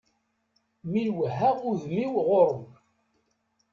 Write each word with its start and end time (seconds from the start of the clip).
Mi 0.89 1.01
n-wehheɣ 1.07 1.57
udem-iw 1.69 2.13
ɣur-m. 2.27 2.63